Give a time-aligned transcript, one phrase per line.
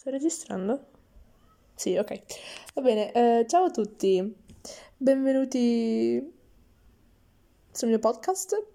[0.00, 0.86] Sto registrando?
[1.74, 2.22] Sì, ok.
[2.72, 4.34] Va bene, eh, ciao a tutti,
[4.96, 6.32] benvenuti
[7.70, 8.66] sul mio podcast.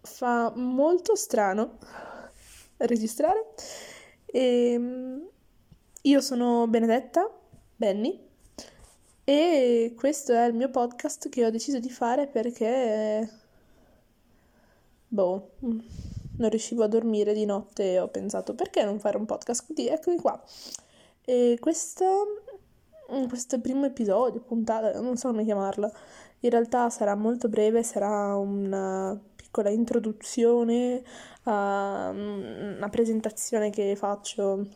[0.00, 1.78] Fa molto strano
[2.78, 3.54] registrare.
[4.26, 5.28] E, ehm,
[6.02, 7.30] io sono Benedetta
[7.76, 8.20] Benny
[9.22, 13.30] e questo è il mio podcast che ho deciso di fare perché...
[15.06, 15.50] Boh
[16.40, 19.86] non riuscivo a dormire di notte e ho pensato perché non fare un podcast così?
[19.86, 20.42] Eccomi qua.
[21.24, 22.42] E questo,
[23.12, 25.90] mm, questo primo episodio, puntata, non so come chiamarla,
[26.40, 31.02] in realtà sarà molto breve, sarà una piccola introduzione
[31.44, 34.66] a mm, una presentazione che faccio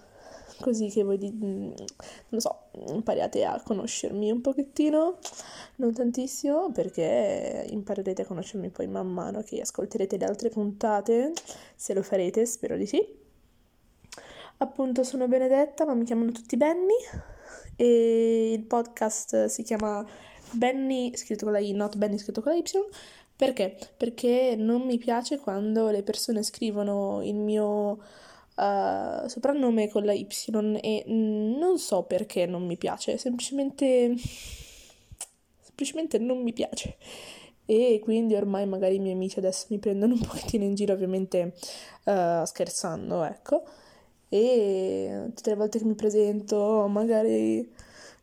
[0.61, 5.19] così che voi, non so, impariate a conoscermi un pochettino,
[5.77, 11.33] non tantissimo, perché imparerete a conoscermi poi man mano che ascolterete le altre puntate,
[11.75, 13.23] se lo farete, spero di sì.
[14.59, 16.95] Appunto sono Benedetta, ma mi chiamano tutti Benny
[17.77, 20.07] e il podcast si chiama
[20.52, 22.63] Benny scritto con la I, not Benny scritto con la Y.
[23.37, 23.77] Perché?
[23.96, 27.99] Perché non mi piace quando le persone scrivono il mio
[28.57, 30.27] uh, soprannome con la Y
[30.80, 34.15] e non so perché non mi piace, semplicemente,
[35.61, 36.96] semplicemente non mi piace.
[37.66, 41.55] E quindi ormai magari i miei amici adesso mi prendono un pochettino in giro, ovviamente
[42.05, 43.65] uh, scherzando, ecco.
[44.29, 47.73] E tutte le volte che mi presento, magari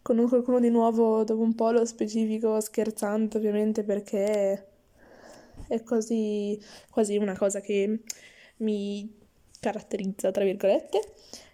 [0.01, 4.67] con qualcuno di nuovo dopo un po' lo specifico scherzando, ovviamente perché
[5.67, 8.01] è quasi, quasi una cosa che
[8.57, 9.20] mi
[9.61, 10.99] caratterizza, tra virgolette.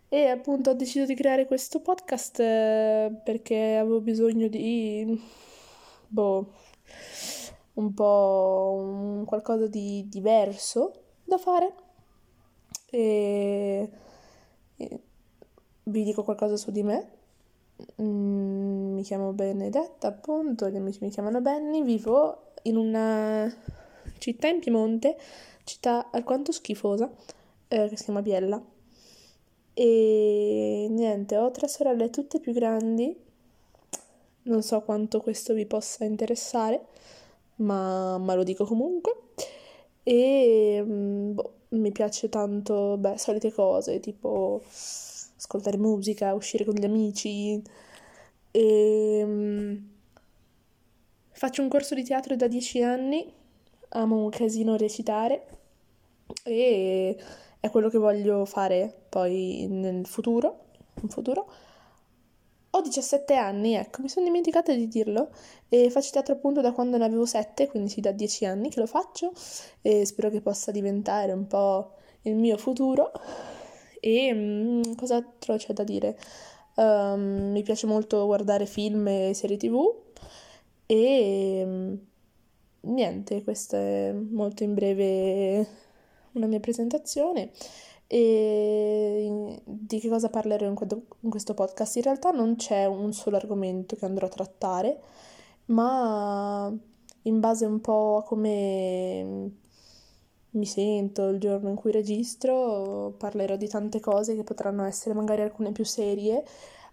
[0.09, 5.21] E appunto ho deciso di creare questo podcast eh, perché avevo bisogno di,
[6.07, 6.53] boh,
[7.73, 10.93] un po' un qualcosa di diverso
[11.25, 11.73] da fare.
[12.89, 13.89] E,
[15.83, 17.11] vi dico qualcosa su di me.
[18.01, 23.53] Mm, mi chiamo Benedetta, appunto, gli amici mi chiamano Benny, vivo in una
[24.17, 25.17] città in Piemonte,
[25.63, 27.11] città alquanto schifosa,
[27.67, 28.61] eh, che si chiama Biella.
[29.73, 33.15] E niente, ho tre sorelle tutte più grandi.
[34.43, 36.87] Non so quanto questo vi possa interessare,
[37.57, 39.15] ma, ma lo dico comunque.
[40.03, 44.61] E mm, boh, mi piace tanto, beh, solite cose, tipo
[45.37, 47.61] ascoltare musica, uscire con gli amici.
[48.51, 49.89] E, um,
[51.31, 53.31] faccio un corso di teatro da dieci anni,
[53.89, 55.45] amo un casino recitare
[56.43, 57.17] e
[57.67, 60.65] è quello che voglio fare poi nel futuro,
[61.01, 61.47] in futuro.
[62.71, 65.29] Ho 17 anni, ecco, mi sono dimenticata di dirlo
[65.69, 68.79] e faccio teatro appunto da quando ne avevo 7, quindi sì, da 10 anni che
[68.79, 69.31] lo faccio
[69.81, 73.11] e spero che possa diventare un po' il mio futuro.
[73.99, 76.17] E um, cos'altro c'è da dire?
[76.75, 79.95] Um, mi piace molto guardare film e serie tv
[80.85, 81.99] e um,
[82.81, 85.86] niente, questo è molto in breve
[86.37, 87.51] una mia presentazione
[88.07, 90.75] e di che cosa parlerò in
[91.29, 91.97] questo podcast.
[91.97, 95.01] In realtà non c'è un solo argomento che andrò a trattare,
[95.65, 96.73] ma
[97.23, 99.51] in base un po' a come
[100.51, 105.41] mi sento il giorno in cui registro, parlerò di tante cose che potranno essere magari
[105.41, 106.43] alcune più serie,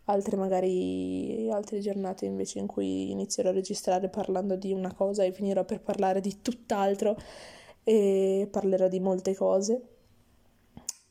[0.06, 5.32] altre magari altre giornate invece in cui inizierò a registrare parlando di una cosa e
[5.32, 7.16] finirò per parlare di tutt'altro
[7.84, 9.82] e parlerò di molte cose.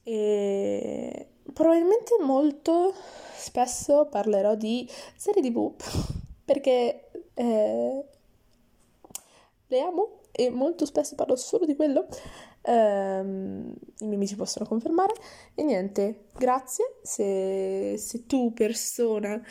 [0.04, 2.94] E probabilmente molto
[3.36, 5.74] spesso parlerò di serie tv
[6.44, 8.04] perché eh,
[9.68, 12.08] le amo e molto spesso parlo solo di quello.
[12.66, 15.14] Um, I miei amici possono confermare.
[15.54, 19.42] E niente, grazie se, se tu, persona,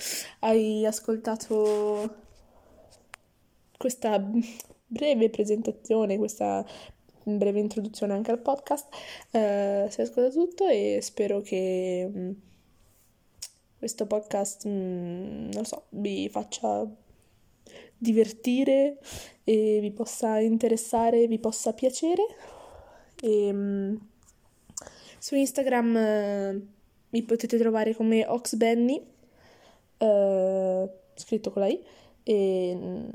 [0.41, 2.17] hai ascoltato
[3.79, 4.19] questa
[4.87, 6.65] breve presentazione, questa
[7.25, 8.89] breve introduzione anche al podcast.
[9.31, 12.31] Eh, si ascolta tutto e spero che mh, mm,
[13.79, 16.87] questo podcast, mh, mm, non so, vi faccia
[17.97, 18.99] divertire
[19.45, 22.23] e vi possa interessare, vi possa piacere.
[23.21, 23.97] E, mh, mm,
[25.19, 26.67] su Instagram eh,
[27.11, 29.01] mi potete trovare come Oxbenny,
[29.99, 31.85] eh, scritto con la I,
[32.25, 33.11] e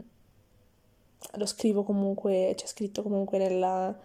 [1.34, 3.98] lo scrivo comunque, c'è scritto comunque nella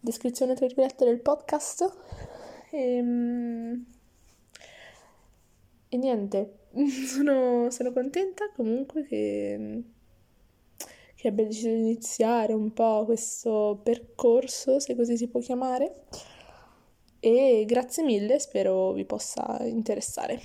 [0.00, 1.96] descrizione tra virgolette del podcast.
[2.70, 3.86] E, ehm,
[5.88, 6.58] e niente,
[7.06, 9.82] sono, sono, contenta comunque che,
[11.14, 16.04] che abbia deciso di iniziare un po' questo percorso, se così si può chiamare.
[17.20, 20.40] e grazie mille, spero vi possa interessare.